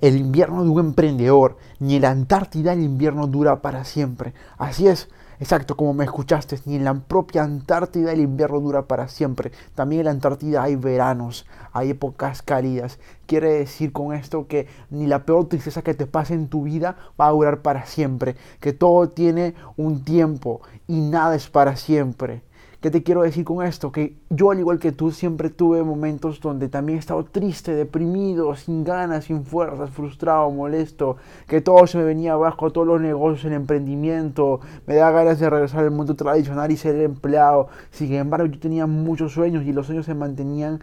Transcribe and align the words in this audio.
el 0.00 0.16
invierno 0.16 0.62
de 0.64 0.70
un 0.70 0.80
emprendedor, 0.80 1.56
ni 1.80 1.96
en 1.96 2.02
la 2.02 2.10
Antártida 2.10 2.72
el 2.72 2.82
invierno 2.82 3.26
dura 3.26 3.62
para 3.62 3.84
siempre. 3.84 4.34
Así 4.56 4.86
es, 4.86 5.08
exacto, 5.40 5.76
como 5.76 5.94
me 5.94 6.04
escuchaste, 6.04 6.58
ni 6.66 6.76
en 6.76 6.84
la 6.84 6.94
propia 6.94 7.42
Antártida 7.42 8.12
el 8.12 8.20
invierno 8.20 8.60
dura 8.60 8.86
para 8.86 9.08
siempre. 9.08 9.52
También 9.74 10.00
en 10.00 10.04
la 10.06 10.10
Antártida 10.12 10.62
hay 10.62 10.76
veranos, 10.76 11.46
hay 11.72 11.90
épocas 11.90 12.42
cálidas. 12.42 12.98
Quiere 13.26 13.50
decir 13.54 13.92
con 13.92 14.14
esto 14.14 14.46
que 14.46 14.68
ni 14.90 15.06
la 15.06 15.24
peor 15.24 15.48
tristeza 15.48 15.82
que 15.82 15.94
te 15.94 16.06
pase 16.06 16.34
en 16.34 16.48
tu 16.48 16.62
vida 16.62 16.96
va 17.20 17.26
a 17.26 17.32
durar 17.32 17.62
para 17.62 17.86
siempre, 17.86 18.36
que 18.60 18.72
todo 18.72 19.08
tiene 19.08 19.54
un 19.76 20.04
tiempo 20.04 20.60
y 20.86 21.00
nada 21.00 21.34
es 21.34 21.48
para 21.48 21.76
siempre. 21.76 22.42
¿Qué 22.80 22.92
te 22.92 23.02
quiero 23.02 23.22
decir 23.22 23.44
con 23.44 23.66
esto? 23.66 23.90
Que 23.90 24.14
yo, 24.30 24.52
al 24.52 24.60
igual 24.60 24.78
que 24.78 24.92
tú, 24.92 25.10
siempre 25.10 25.50
tuve 25.50 25.82
momentos 25.82 26.40
donde 26.40 26.68
también 26.68 26.98
he 26.98 27.00
estado 27.00 27.24
triste, 27.24 27.74
deprimido, 27.74 28.54
sin 28.54 28.84
ganas, 28.84 29.24
sin 29.24 29.44
fuerzas, 29.44 29.90
frustrado, 29.90 30.48
molesto, 30.52 31.16
que 31.48 31.60
todo 31.60 31.88
se 31.88 31.98
me 31.98 32.04
venía 32.04 32.34
abajo, 32.34 32.70
todos 32.70 32.86
los 32.86 33.00
negocios, 33.00 33.46
el 33.46 33.54
emprendimiento, 33.54 34.60
me 34.86 34.94
da 34.94 35.10
ganas 35.10 35.40
de 35.40 35.50
regresar 35.50 35.80
al 35.82 35.90
mundo 35.90 36.14
tradicional 36.14 36.70
y 36.70 36.76
ser 36.76 36.94
empleado. 37.00 37.66
Sin 37.90 38.12
embargo, 38.14 38.46
yo 38.46 38.60
tenía 38.60 38.86
muchos 38.86 39.32
sueños 39.32 39.64
y 39.64 39.72
los 39.72 39.86
sueños 39.86 40.06
se 40.06 40.14
mantenían 40.14 40.78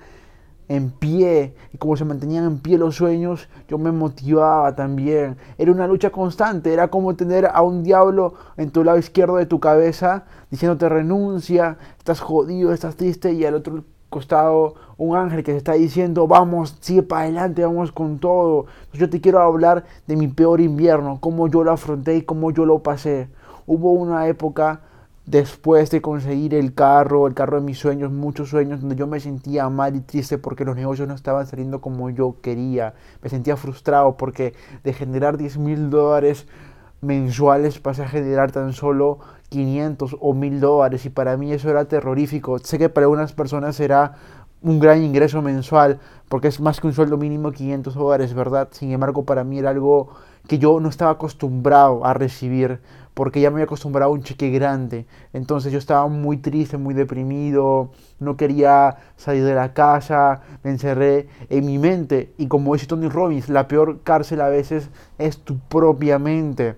en 0.67 0.89
pie 0.89 1.55
y 1.73 1.77
como 1.77 1.95
se 1.95 2.05
mantenían 2.05 2.45
en 2.45 2.59
pie 2.59 2.77
los 2.77 2.95
sueños, 2.95 3.47
yo 3.67 3.77
me 3.77 3.91
motivaba 3.91 4.75
también. 4.75 5.37
Era 5.57 5.71
una 5.71 5.87
lucha 5.87 6.09
constante, 6.09 6.73
era 6.73 6.87
como 6.87 7.15
tener 7.15 7.45
a 7.45 7.61
un 7.61 7.83
diablo 7.83 8.33
en 8.57 8.71
tu 8.71 8.83
lado 8.83 8.97
izquierdo 8.97 9.37
de 9.37 9.45
tu 9.45 9.59
cabeza 9.59 10.25
diciéndote 10.49 10.89
renuncia, 10.89 11.77
estás 11.97 12.19
jodido, 12.19 12.73
estás 12.73 12.95
triste 12.95 13.33
y 13.33 13.45
al 13.45 13.55
otro 13.55 13.83
costado 14.09 14.75
un 14.97 15.17
ángel 15.17 15.43
que 15.43 15.51
te 15.51 15.57
está 15.57 15.73
diciendo 15.73 16.27
vamos, 16.27 16.77
sigue 16.79 17.03
para 17.03 17.23
adelante, 17.23 17.65
vamos 17.65 17.91
con 17.91 18.19
todo. 18.19 18.65
Yo 18.93 19.09
te 19.09 19.19
quiero 19.19 19.41
hablar 19.41 19.83
de 20.07 20.15
mi 20.15 20.27
peor 20.27 20.61
invierno, 20.61 21.17
cómo 21.19 21.47
yo 21.47 21.63
lo 21.63 21.71
afronté 21.71 22.15
y 22.17 22.21
cómo 22.21 22.51
yo 22.51 22.65
lo 22.65 22.79
pasé. 22.79 23.27
Hubo 23.67 23.91
una 23.91 24.27
época 24.27 24.81
después 25.25 25.89
de 25.89 26.01
conseguir 26.01 26.53
el 26.53 26.73
carro, 26.73 27.27
el 27.27 27.33
carro 27.33 27.59
de 27.59 27.65
mis 27.65 27.79
sueños, 27.79 28.11
muchos 28.11 28.49
sueños 28.49 28.81
donde 28.81 28.95
yo 28.95 29.07
me 29.07 29.19
sentía 29.19 29.69
mal 29.69 29.95
y 29.95 30.01
triste 30.01 30.37
porque 30.37 30.65
los 30.65 30.75
negocios 30.75 31.07
no 31.07 31.15
estaban 31.15 31.47
saliendo 31.47 31.81
como 31.81 32.09
yo 32.09 32.37
quería. 32.41 32.93
Me 33.21 33.29
sentía 33.29 33.57
frustrado 33.57 34.17
porque 34.17 34.53
de 34.83 34.93
generar 34.93 35.37
10 35.37 35.57
mil 35.57 35.89
dólares 35.89 36.47
mensuales 37.01 37.79
pasé 37.79 38.03
a 38.03 38.07
generar 38.07 38.51
tan 38.51 38.73
solo 38.73 39.19
500 39.49 40.17
o 40.19 40.33
1000 40.33 40.59
dólares 40.59 41.05
y 41.05 41.09
para 41.09 41.37
mí 41.37 41.51
eso 41.51 41.69
era 41.69 41.85
terrorífico. 41.85 42.59
Sé 42.59 42.77
que 42.77 42.89
para 42.89 43.05
algunas 43.05 43.33
personas 43.33 43.75
será 43.75 44.15
un 44.65 44.79
gran 44.79 45.03
ingreso 45.03 45.43
mensual 45.43 45.99
porque 46.27 46.47
es 46.47 46.59
más 46.59 46.81
que 46.81 46.87
un 46.87 46.93
sueldo 46.93 47.17
mínimo 47.17 47.51
500 47.51 47.93
dólares, 47.93 48.33
¿verdad? 48.33 48.69
Sin 48.71 48.91
embargo, 48.91 49.23
para 49.23 49.43
mí 49.43 49.59
era 49.59 49.69
algo 49.69 50.09
que 50.47 50.57
yo 50.57 50.79
no 50.79 50.89
estaba 50.89 51.11
acostumbrado 51.11 52.03
a 52.03 52.15
recibir 52.15 52.81
porque 53.13 53.39
ya 53.39 53.51
me 53.51 53.55
había 53.55 53.65
acostumbrado 53.65 54.11
a 54.11 54.13
un 54.13 54.23
cheque 54.23 54.49
grande. 54.49 55.05
Entonces 55.33 55.71
yo 55.71 55.77
estaba 55.77 56.07
muy 56.07 56.37
triste, 56.37 56.77
muy 56.77 56.95
deprimido, 56.95 57.91
no 58.19 58.37
quería 58.37 58.97
salir 59.17 59.43
de 59.43 59.53
la 59.53 59.73
casa, 59.73 60.41
me 60.63 60.71
encerré 60.71 61.27
en 61.49 61.65
mi 61.65 61.77
mente. 61.77 62.33
Y 62.37 62.47
como 62.47 62.73
dice 62.73 62.87
Tony 62.87 63.07
Robbins, 63.07 63.49
la 63.49 63.67
peor 63.67 64.01
cárcel 64.01 64.41
a 64.41 64.49
veces 64.49 64.89
es 65.19 65.37
tu 65.37 65.59
propia 65.59 66.17
mente. 66.17 66.75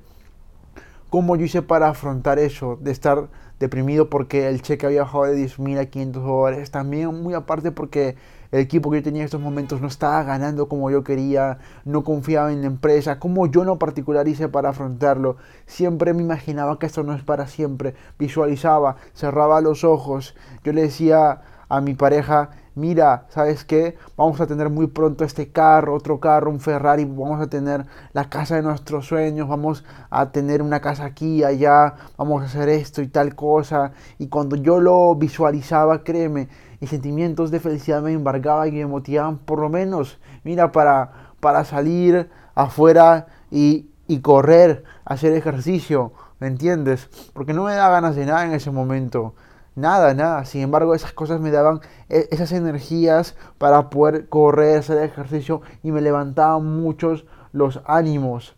¿Cómo 1.10 1.38
yo 1.38 1.46
hice 1.46 1.62
para 1.62 1.88
afrontar 1.88 2.38
eso? 2.38 2.78
De 2.82 2.92
estar 2.92 3.30
deprimido 3.60 4.10
porque 4.10 4.50
el 4.50 4.62
cheque 4.62 4.86
había 4.86 5.04
bajado 5.04 5.24
de 5.24 5.36
10 5.36 5.60
mil 5.60 5.80
a 5.80 5.86
500 5.86 6.22
dólares. 6.22 6.70
También 6.70 7.24
muy 7.24 7.34
aparte 7.34 7.72
porque 7.72 8.18
el 8.52 8.60
equipo 8.60 8.92
que 8.92 8.98
yo 8.98 9.04
tenía 9.04 9.22
en 9.22 9.26
estos 9.26 9.40
momentos 9.40 9.80
no 9.80 9.88
estaba 9.88 10.22
ganando 10.24 10.68
como 10.68 10.92
yo 10.92 11.06
quería, 11.06 11.60
no 11.86 12.04
confiaba 12.04 12.52
en 12.52 12.60
la 12.60 12.68
empresa, 12.68 13.20
como 13.20 13.48
yo 13.48 13.64
no 13.64 13.80
particular 13.80 14.28
hice 14.28 14.50
para 14.50 14.70
afrontarlo. 14.70 15.38
Siempre 15.66 16.14
me 16.14 16.24
imaginaba 16.24 16.78
que 16.78 16.88
esto 16.88 17.04
no 17.04 17.14
es 17.14 17.24
para 17.24 17.48
siempre, 17.48 17.96
visualizaba, 18.20 18.98
cerraba 19.14 19.62
los 19.62 19.86
ojos, 19.86 20.36
yo 20.64 20.74
le 20.74 20.82
decía 20.84 21.42
a 21.70 21.82
mi 21.82 21.94
pareja, 21.94 22.50
mira, 22.76 23.26
¿sabes 23.30 23.66
qué? 23.66 23.98
Vamos 24.16 24.40
a 24.40 24.48
tener 24.48 24.70
muy 24.70 24.88
pronto 24.88 25.26
este 25.26 25.52
carro, 25.52 25.96
otro 25.96 26.20
carro, 26.20 26.52
un 26.52 26.60
Ferrari, 26.60 27.06
vamos 27.06 27.42
a 27.42 27.48
tener 27.48 27.86
la 28.14 28.30
casa 28.30 28.56
de 28.56 28.62
nuestros 28.62 29.08
sueños, 29.08 29.48
vamos 29.48 29.84
a 30.10 30.32
tener 30.32 30.62
una 30.62 30.80
casa 30.80 31.06
aquí, 31.06 31.44
allá, 31.44 31.96
vamos 32.18 32.44
a 32.44 32.46
hacer 32.46 32.70
esto 32.70 33.02
y 33.02 33.08
tal 33.08 33.36
cosa. 33.36 33.92
Y 34.18 34.28
cuando 34.28 34.56
yo 34.56 34.80
lo 34.80 35.16
visualizaba, 35.16 36.04
créeme, 36.04 36.48
y 36.80 36.88
sentimientos 36.88 37.50
de 37.52 37.60
felicidad 37.60 38.02
me 38.02 38.14
embargaban 38.14 38.70
y 38.70 38.74
me 38.74 38.86
motivaban 38.86 39.40
por 39.40 39.60
lo 39.60 39.70
menos, 39.70 40.20
mira, 40.44 40.72
para, 40.72 41.34
para 41.40 41.66
salir 41.66 42.30
afuera 42.54 43.28
y, 43.50 43.90
y 44.08 44.20
correr, 44.22 44.84
hacer 45.04 45.34
ejercicio, 45.34 46.14
¿me 46.40 46.48
entiendes? 46.48 47.10
Porque 47.34 47.54
no 47.54 47.64
me 47.64 47.74
da 47.74 47.90
ganas 47.90 48.16
de 48.16 48.26
nada 48.26 48.46
en 48.46 48.54
ese 48.54 48.72
momento. 48.72 49.34
Nada, 49.78 50.16
nada. 50.16 50.44
Sin 50.46 50.62
embargo, 50.62 50.96
esas 50.96 51.14
cosas 51.14 51.40
me 51.40 51.52
daban 51.52 51.82
e, 52.10 52.28
esas 52.32 52.52
energías 52.52 53.36
para 53.60 53.92
poder 53.92 54.28
correr, 54.28 54.80
hacer 54.80 54.98
ejercicio 55.04 55.62
y 55.84 55.92
me 55.92 56.02
levantaban 56.02 56.66
muchos 56.66 57.28
los 57.52 57.80
ánimos. 57.86 58.56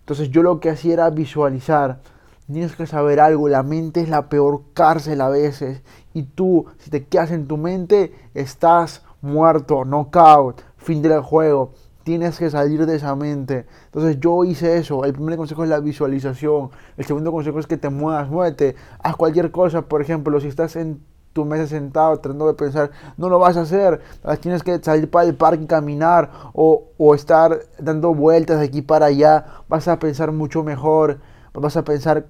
Entonces 0.00 0.28
yo 0.28 0.42
lo 0.42 0.60
que 0.60 0.68
hacía 0.68 0.92
era 0.92 1.08
visualizar. 1.08 2.00
Tienes 2.46 2.76
que 2.76 2.86
saber 2.86 3.18
algo, 3.18 3.48
la 3.48 3.62
mente 3.62 4.02
es 4.02 4.10
la 4.10 4.28
peor 4.28 4.60
cárcel 4.74 5.22
a 5.22 5.30
veces. 5.30 5.82
Y 6.12 6.24
tú, 6.24 6.66
si 6.76 6.90
te 6.90 7.06
quedas 7.06 7.30
en 7.30 7.48
tu 7.48 7.56
mente, 7.56 8.14
estás 8.34 9.02
muerto, 9.22 9.86
knockout, 9.86 10.60
fin 10.76 11.00
del 11.00 11.22
juego 11.22 11.72
tienes 12.08 12.38
que 12.38 12.48
salir 12.48 12.86
de 12.86 12.96
esa 12.96 13.14
mente. 13.14 13.66
Entonces 13.84 14.18
yo 14.18 14.42
hice 14.42 14.78
eso. 14.78 15.04
El 15.04 15.12
primer 15.12 15.36
consejo 15.36 15.64
es 15.64 15.68
la 15.68 15.78
visualización. 15.78 16.70
El 16.96 17.04
segundo 17.04 17.30
consejo 17.30 17.58
es 17.58 17.66
que 17.66 17.76
te 17.76 17.90
muevas, 17.90 18.30
muévete. 18.30 18.76
Haz 19.02 19.14
cualquier 19.14 19.50
cosa. 19.50 19.82
Por 19.82 20.00
ejemplo, 20.00 20.40
si 20.40 20.48
estás 20.48 20.76
en 20.76 21.02
tu 21.34 21.44
mesa 21.44 21.66
sentado 21.66 22.16
tratando 22.16 22.46
de 22.46 22.54
pensar, 22.54 22.92
no 23.18 23.28
lo 23.28 23.38
vas 23.38 23.58
a 23.58 23.60
hacer. 23.60 24.00
Tienes 24.40 24.62
que 24.62 24.78
salir 24.78 25.10
para 25.10 25.26
el 25.26 25.34
parque 25.34 25.64
y 25.64 25.66
caminar 25.66 26.30
o, 26.54 26.84
o 26.96 27.14
estar 27.14 27.60
dando 27.78 28.14
vueltas 28.14 28.60
de 28.60 28.64
aquí 28.64 28.80
para 28.80 29.04
allá. 29.04 29.44
Vas 29.68 29.86
a 29.86 29.98
pensar 29.98 30.32
mucho 30.32 30.64
mejor. 30.64 31.18
Vas 31.52 31.76
a 31.76 31.84
pensar 31.84 32.24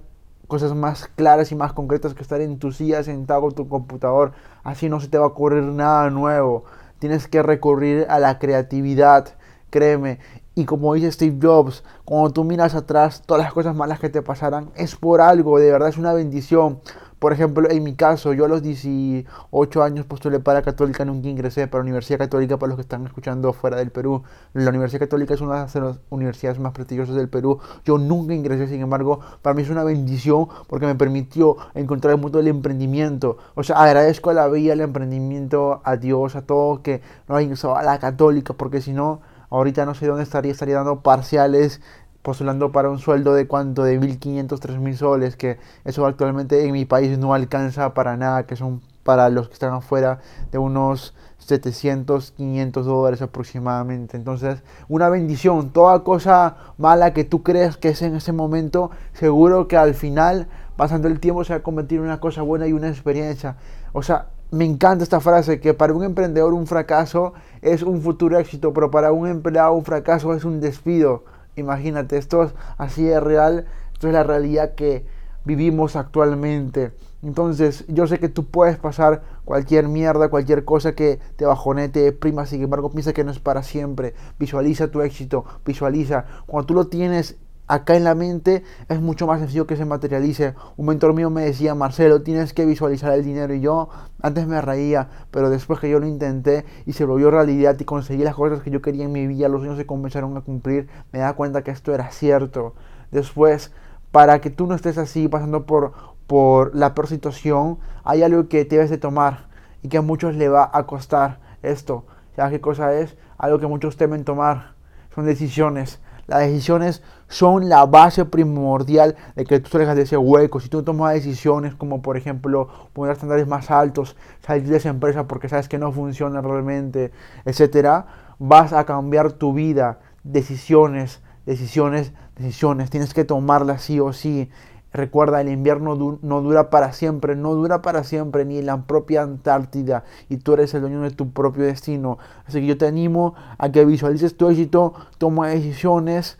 cosas 0.47 0.75
más 0.75 1.07
claras 1.07 1.53
y 1.53 1.55
más 1.55 1.71
concretas 1.71 2.13
que 2.13 2.21
estar 2.21 2.41
en 2.41 2.59
tu 2.59 2.73
silla 2.73 3.01
sentado 3.01 3.43
con 3.43 3.53
tu 3.53 3.69
computador. 3.69 4.33
Así 4.61 4.89
no 4.89 4.99
se 4.99 5.07
te 5.07 5.17
va 5.17 5.23
a 5.23 5.27
ocurrir 5.27 5.63
nada 5.63 6.09
nuevo. 6.09 6.65
Tienes 6.99 7.29
que 7.29 7.41
recurrir 7.41 8.07
a 8.09 8.19
la 8.19 8.39
creatividad 8.39 9.38
créeme. 9.69 10.19
Y 10.55 10.65
como 10.65 10.93
dice 10.93 11.11
Steve 11.11 11.37
Jobs, 11.41 11.83
cuando 12.03 12.31
tú 12.31 12.43
miras 12.43 12.75
atrás, 12.75 13.23
todas 13.25 13.43
las 13.43 13.53
cosas 13.53 13.75
malas 13.75 13.99
que 13.99 14.09
te 14.09 14.21
pasarán 14.21 14.71
es 14.75 14.95
por 14.95 15.21
algo, 15.21 15.57
de 15.59 15.71
verdad 15.71 15.89
es 15.89 15.97
una 15.97 16.13
bendición. 16.13 16.79
Por 17.19 17.33
ejemplo, 17.33 17.69
en 17.69 17.83
mi 17.83 17.95
caso, 17.95 18.31
yo 18.31 18.45
a 18.45 18.47
los 18.47 18.61
18 18.61 19.83
años 19.83 20.05
postulé 20.05 20.39
para 20.39 20.61
Católica, 20.61 21.03
nunca 21.03 21.27
ingresé 21.27 21.67
para 21.67 21.79
la 21.79 21.83
Universidad 21.83 22.17
Católica, 22.17 22.57
para 22.57 22.69
los 22.69 22.77
que 22.77 22.81
están 22.83 23.05
escuchando 23.05 23.51
fuera 23.51 23.75
del 23.75 23.91
Perú. 23.91 24.23
La 24.53 24.69
Universidad 24.69 25.01
Católica 25.01 25.33
es 25.33 25.41
una 25.41 25.65
de 25.65 25.81
las 25.81 25.99
universidades 26.09 26.59
más 26.59 26.71
prestigiosas 26.71 27.15
del 27.15 27.27
Perú. 27.27 27.59
Yo 27.83 27.97
nunca 27.97 28.33
ingresé, 28.33 28.67
sin 28.67 28.79
embargo, 28.79 29.19
para 29.41 29.53
mí 29.53 29.63
es 29.63 29.69
una 29.69 29.83
bendición 29.83 30.47
porque 30.67 30.85
me 30.85 30.95
permitió 30.95 31.57
encontrar 31.73 32.13
el 32.13 32.21
mundo 32.21 32.37
del 32.37 32.47
emprendimiento. 32.47 33.37
O 33.55 33.63
sea, 33.63 33.83
agradezco 33.83 34.29
a 34.29 34.33
la 34.33 34.47
vida, 34.47 34.71
al 34.71 34.79
emprendimiento, 34.79 35.81
a 35.83 35.97
Dios, 35.97 36.37
a 36.37 36.43
todo 36.43 36.81
que 36.81 37.01
no 37.27 37.35
ha 37.35 37.41
ingresado 37.41 37.75
a 37.75 37.83
la 37.83 37.99
Católica, 37.99 38.53
porque 38.53 38.79
si 38.79 38.93
no 38.93 39.19
Ahorita 39.49 39.85
no 39.85 39.95
sé 39.95 40.07
dónde 40.07 40.23
estaría, 40.23 40.51
estaría 40.51 40.75
dando 40.75 41.01
parciales, 41.01 41.81
postulando 42.21 42.71
para 42.71 42.89
un 42.89 42.99
sueldo 42.99 43.33
de 43.33 43.47
cuánto, 43.47 43.83
de 43.83 43.99
1.500, 43.99 44.59
3.000 44.59 44.95
soles, 44.95 45.35
que 45.35 45.57
eso 45.85 46.05
actualmente 46.05 46.65
en 46.65 46.73
mi 46.73 46.85
país 46.85 47.17
no 47.17 47.33
alcanza 47.33 47.93
para 47.93 48.17
nada, 48.17 48.45
que 48.45 48.55
son 48.55 48.81
para 49.03 49.29
los 49.29 49.47
que 49.47 49.53
están 49.53 49.73
afuera 49.73 50.19
de 50.51 50.57
unos 50.57 51.15
700, 51.39 52.31
500 52.31 52.85
dólares 52.85 53.21
aproximadamente. 53.21 54.17
Entonces, 54.17 54.61
una 54.87 55.09
bendición. 55.09 55.71
Toda 55.71 56.03
cosa 56.03 56.57
mala 56.77 57.13
que 57.13 57.23
tú 57.23 57.41
crees 57.41 57.77
que 57.77 57.89
es 57.89 58.01
en 58.01 58.15
ese 58.15 58.33
momento, 58.33 58.91
seguro 59.13 59.67
que 59.67 59.77
al 59.77 59.95
final, 59.95 60.47
pasando 60.75 61.07
el 61.07 61.19
tiempo, 61.19 61.43
se 61.43 61.53
va 61.53 61.59
a 61.59 61.63
convertir 61.63 61.99
en 61.99 62.05
una 62.05 62.19
cosa 62.19 62.43
buena 62.43 62.67
y 62.67 62.73
una 62.73 62.89
experiencia. 62.89 63.55
O 63.93 64.03
sea, 64.03 64.27
me 64.51 64.65
encanta 64.65 65.03
esta 65.03 65.19
frase, 65.19 65.59
que 65.59 65.73
para 65.73 65.93
un 65.93 66.03
emprendedor 66.03 66.53
un 66.53 66.67
fracaso 66.67 67.33
es 67.61 67.83
un 67.83 68.01
futuro 68.01 68.39
éxito, 68.39 68.73
pero 68.73 68.89
para 68.89 69.11
un 69.11 69.27
empleado 69.27 69.73
un 69.73 69.85
fracaso 69.85 70.33
es 70.33 70.43
un 70.43 70.59
despido. 70.59 71.23
Imagínate, 71.55 72.17
esto 72.17 72.43
es 72.43 72.53
así 72.77 73.03
de 73.03 73.19
real, 73.19 73.65
esto 73.93 74.07
es 74.07 74.13
la 74.13 74.23
realidad 74.23 74.75
que 74.75 75.05
vivimos 75.45 75.95
actualmente. 75.95 76.93
Entonces, 77.21 77.85
yo 77.89 78.07
sé 78.07 78.19
que 78.19 78.29
tú 78.29 78.45
puedes 78.45 78.77
pasar 78.77 79.23
cualquier 79.43 79.87
mierda, 79.87 80.29
cualquier 80.29 80.63
cosa 80.63 80.95
que 80.95 81.19
te 81.35 81.45
bajonete, 81.45 82.11
prima, 82.13 82.45
sin 82.45 82.63
embargo, 82.63 82.91
piensa 82.91 83.13
que 83.13 83.23
no 83.23 83.31
es 83.31 83.39
para 83.39 83.61
siempre. 83.61 84.13
Visualiza 84.39 84.89
tu 84.89 85.01
éxito, 85.01 85.43
visualiza. 85.65 86.25
Cuando 86.45 86.67
tú 86.67 86.73
lo 86.73 86.87
tienes 86.87 87.37
acá 87.69 87.95
en 87.95 88.03
la 88.03 88.15
mente 88.15 88.63
es 88.89 88.99
mucho 88.99 89.27
más 89.27 89.39
sencillo 89.39 89.67
que 89.67 89.77
se 89.77 89.85
materialice. 89.85 90.55
Un 90.75 90.87
mentor 90.87 91.13
mío 91.13 91.29
me 91.29 91.43
decía, 91.43 91.75
Marcelo, 91.75 92.23
tienes 92.23 92.51
que 92.51 92.65
visualizar 92.65 93.13
el 93.13 93.23
dinero. 93.23 93.53
Y 93.53 93.61
yo 93.61 93.89
antes 94.21 94.47
me 94.47 94.59
reía, 94.59 95.07
pero 95.29 95.51
después 95.51 95.79
que 95.79 95.89
yo 95.89 95.99
lo 95.99 96.07
intenté 96.07 96.65
y 96.87 96.93
se 96.93 97.05
volvió 97.05 97.29
realidad 97.29 97.77
y 97.79 97.85
conseguí 97.85 98.23
las 98.23 98.33
cosas 98.33 98.63
que 98.63 98.71
yo 98.71 98.81
quería 98.81 99.05
en 99.05 99.11
mi 99.11 99.27
vida, 99.27 99.47
los 99.47 99.61
sueños 99.61 99.77
se 99.77 99.85
comenzaron 99.85 100.35
a 100.35 100.41
cumplir, 100.41 100.89
me 101.11 101.19
da 101.19 101.33
cuenta 101.33 101.63
que 101.63 101.69
esto 101.69 101.93
era 101.93 102.09
cierto. 102.09 102.73
Después, 103.11 103.71
para 104.11 104.41
que 104.41 104.49
tú 104.49 104.65
no 104.65 104.73
estés 104.73 104.97
así, 104.97 105.27
pasando 105.27 105.67
por, 105.67 105.93
por 106.25 106.75
la 106.75 106.95
peor 106.95 107.07
situación, 107.07 107.77
hay 108.03 108.23
algo 108.23 108.49
que 108.49 108.65
debes 108.65 108.89
de 108.89 108.97
tomar 108.97 109.47
y 109.83 109.89
que 109.89 109.97
a 109.97 110.01
muchos 110.01 110.33
le 110.33 110.49
va 110.49 110.71
a 110.73 110.87
costar 110.87 111.39
esto. 111.61 112.05
¿Sabes 112.35 112.53
qué 112.53 112.61
cosa 112.61 112.95
es? 112.95 113.15
Algo 113.37 113.59
que 113.59 113.67
muchos 113.67 113.95
temen 113.95 114.23
tomar. 114.23 114.73
Son 115.13 115.25
decisiones 115.25 115.99
las 116.29 116.41
decisiones 116.41 117.01
son 117.27 117.69
la 117.69 117.85
base 117.85 118.25
primordial 118.25 119.15
de 119.35 119.45
que 119.45 119.59
tú 119.59 119.69
salgas 119.69 119.95
de 119.95 120.03
ese 120.03 120.17
hueco. 120.17 120.59
Si 120.59 120.69
tú 120.69 120.83
tomas 120.83 121.13
decisiones 121.13 121.75
como 121.75 122.01
por 122.01 122.17
ejemplo 122.17 122.69
poner 122.93 123.13
estándares 123.13 123.47
más 123.47 123.71
altos, 123.71 124.15
salir 124.45 124.67
de 124.67 124.77
esa 124.77 124.89
empresa 124.89 125.27
porque 125.27 125.49
sabes 125.49 125.67
que 125.67 125.77
no 125.77 125.91
funciona 125.91 126.41
realmente, 126.41 127.11
etcétera, 127.45 128.05
vas 128.37 128.73
a 128.73 128.85
cambiar 128.85 129.31
tu 129.33 129.53
vida. 129.53 129.99
Decisiones, 130.23 131.21
decisiones, 131.45 132.13
decisiones. 132.35 132.89
Tienes 132.89 133.13
que 133.13 133.25
tomarlas 133.25 133.81
sí 133.81 133.99
o 133.99 134.13
sí. 134.13 134.49
Recuerda, 134.91 135.41
el 135.41 135.49
invierno 135.49 136.19
no 136.21 136.41
dura 136.41 136.69
para 136.69 136.93
siempre, 136.93 137.35
no 137.35 137.53
dura 137.53 137.81
para 137.81 138.03
siempre, 138.03 138.45
ni 138.45 138.57
en 138.57 138.65
la 138.65 138.83
propia 138.83 139.21
Antártida, 139.21 140.03
y 140.29 140.37
tú 140.37 140.53
eres 140.53 140.73
el 140.73 140.81
dueño 140.81 141.01
de 141.01 141.11
tu 141.11 141.31
propio 141.31 141.65
destino. 141.65 142.17
Así 142.47 142.59
que 142.59 142.65
yo 142.65 142.77
te 142.77 142.87
animo 142.87 143.35
a 143.57 143.71
que 143.71 143.85
visualices 143.85 144.35
tu 144.35 144.49
éxito, 144.49 144.93
toma 145.17 145.49
decisiones, 145.49 146.39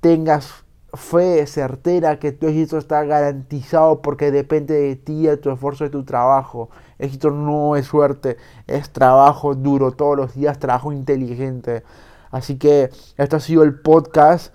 tengas 0.00 0.64
fe 0.94 1.46
certera 1.46 2.18
que 2.18 2.32
tu 2.32 2.46
éxito 2.46 2.76
está 2.76 3.02
garantizado 3.04 4.02
porque 4.02 4.30
depende 4.30 4.74
de 4.74 4.96
ti, 4.96 5.26
de 5.26 5.36
tu 5.36 5.50
esfuerzo, 5.50 5.84
de 5.84 5.90
tu 5.90 6.04
trabajo. 6.04 6.70
Éxito 6.98 7.30
no 7.30 7.76
es 7.76 7.86
suerte, 7.86 8.36
es 8.66 8.90
trabajo 8.90 9.54
duro, 9.54 9.92
todos 9.92 10.16
los 10.16 10.34
días 10.34 10.58
trabajo 10.58 10.92
inteligente. 10.92 11.82
Así 12.30 12.56
que 12.56 12.90
esto 13.16 13.36
ha 13.36 13.40
sido 13.40 13.62
el 13.62 13.80
podcast 13.80 14.54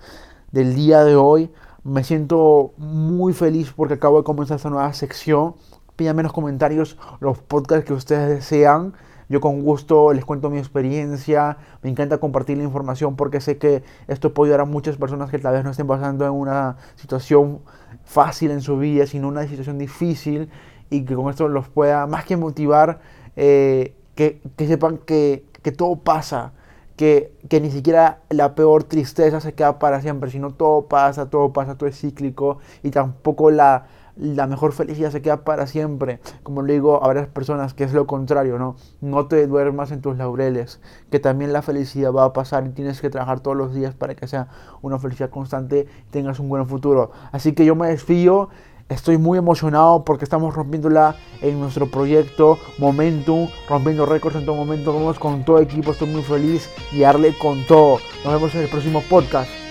del 0.52 0.74
día 0.74 1.04
de 1.04 1.16
hoy. 1.16 1.50
Me 1.88 2.04
siento 2.04 2.74
muy 2.76 3.32
feliz 3.32 3.72
porque 3.74 3.94
acabo 3.94 4.18
de 4.18 4.24
comenzar 4.24 4.56
esta 4.56 4.68
nueva 4.68 4.92
sección. 4.92 5.54
Pídanme 5.96 6.20
en 6.20 6.24
los 6.24 6.34
comentarios 6.34 6.98
los 7.18 7.38
podcasts 7.38 7.86
que 7.86 7.94
ustedes 7.94 8.28
desean. 8.28 8.92
Yo 9.30 9.40
con 9.40 9.62
gusto 9.62 10.12
les 10.12 10.26
cuento 10.26 10.50
mi 10.50 10.58
experiencia. 10.58 11.56
Me 11.82 11.88
encanta 11.88 12.18
compartir 12.18 12.58
la 12.58 12.64
información 12.64 13.16
porque 13.16 13.40
sé 13.40 13.56
que 13.56 13.82
esto 14.06 14.34
puede 14.34 14.50
ayudar 14.50 14.60
a 14.60 14.64
muchas 14.66 14.98
personas 14.98 15.30
que 15.30 15.38
tal 15.38 15.54
vez 15.54 15.64
no 15.64 15.70
estén 15.70 15.86
pasando 15.86 16.26
en 16.26 16.32
una 16.32 16.76
situación 16.96 17.60
fácil 18.04 18.50
en 18.50 18.60
su 18.60 18.76
vida, 18.76 19.06
sino 19.06 19.26
una 19.26 19.46
situación 19.46 19.78
difícil 19.78 20.50
y 20.90 21.06
que 21.06 21.14
con 21.14 21.30
esto 21.30 21.48
los 21.48 21.70
pueda 21.70 22.06
más 22.06 22.26
que 22.26 22.36
motivar, 22.36 23.00
eh, 23.34 23.94
que, 24.14 24.42
sepan 24.58 24.98
que 24.98 25.42
todo 25.74 25.96
pasa 25.96 26.52
que, 26.98 27.32
ni 27.62 27.70
siquiera 27.70 28.18
la 28.28 28.56
peor 28.56 28.82
tristeza 28.82 29.40
se 29.40 29.54
queda 29.54 29.78
para 29.78 30.02
siempre, 30.02 30.30
sino 30.32 30.50
todo 30.50 30.86
pasa, 30.86 31.30
todo 31.30 31.52
pasa, 31.52 31.78
todo 31.78 31.88
es 31.88 31.96
cíclico 31.96 32.58
y 32.82 32.90
tampoco 32.90 33.52
la, 33.52 33.86
la 34.16 34.48
mejor 34.48 34.72
felicidad 34.72 35.12
se 35.12 35.22
queda 35.22 35.44
para 35.44 35.68
siempre. 35.68 36.18
Como 36.42 36.62
le 36.62 36.72
digo 36.72 37.02
a 37.02 37.06
varias 37.06 37.28
personas, 37.28 37.72
que 37.72 37.84
es 37.84 37.92
lo 37.92 38.08
contrario, 38.08 38.58
¿no? 38.58 38.74
No 39.00 39.28
te 39.28 39.46
duermas 39.46 39.92
en 39.92 40.00
tus 40.00 40.16
laureles, 40.16 40.80
que 41.08 41.20
también 41.20 41.52
la 41.52 41.62
felicidad 41.62 42.12
va 42.12 42.24
a 42.24 42.32
pasar 42.32 42.66
y 42.66 42.70
tienes 42.70 43.00
que 43.00 43.10
trabajar 43.10 43.38
todos 43.38 43.56
los 43.56 43.72
días 43.72 43.94
para 43.94 44.16
que 44.16 44.26
sea 44.26 44.48
una 44.82 44.98
felicidad 44.98 45.30
constante 45.30 45.86
y 46.08 46.10
tengas 46.10 46.40
un 46.40 46.48
buen 46.48 46.66
futuro. 46.66 47.12
Así 47.30 47.52
que 47.52 47.64
yo 47.64 47.76
me 47.76 47.86
desfío 47.86 48.48
Estoy 48.88 49.18
muy 49.18 49.36
emocionado 49.36 50.02
porque 50.02 50.24
estamos 50.24 50.54
rompiéndola 50.54 51.14
en 51.42 51.60
nuestro 51.60 51.90
proyecto 51.90 52.58
Momentum, 52.78 53.48
rompiendo 53.68 54.06
récords 54.06 54.36
en 54.36 54.46
todo 54.46 54.56
momento. 54.56 54.94
Vamos 54.94 55.18
con 55.18 55.44
todo 55.44 55.58
equipo, 55.58 55.92
estoy 55.92 56.08
muy 56.08 56.22
feliz 56.22 56.70
y 56.90 57.00
darle 57.00 57.36
con 57.36 57.66
todo. 57.66 57.98
Nos 58.24 58.32
vemos 58.32 58.54
en 58.54 58.62
el 58.62 58.68
próximo 58.68 59.02
podcast. 59.02 59.67